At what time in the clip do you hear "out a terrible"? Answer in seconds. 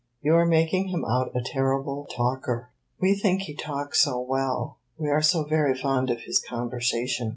1.05-2.05